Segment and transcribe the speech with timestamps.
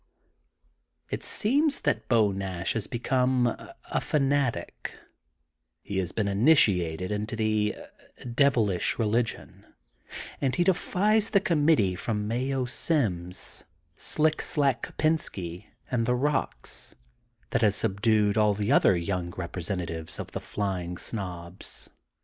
[1.15, 4.95] ''It seems that ^^Beau Nash" has become a fanatic,
[5.83, 8.97] he has been initiated into the 160 THE golden' BOOK OF SPRINGFIELD devilish
[9.61, 9.73] religion,
[10.41, 13.63] and he defies the eonunit tee from Mayo Sims,
[13.95, 16.95] Slick Slack Koi>ens ky, and the Bocks,
[17.51, 21.91] that has subdued all the other young representatives of the flying snobs.